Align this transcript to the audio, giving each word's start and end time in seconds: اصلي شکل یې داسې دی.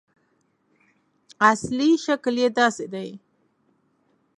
اصلي 1.51 1.91
شکل 2.05 2.35
یې 2.43 2.49
داسې 2.57 2.85
دی. 2.93 3.09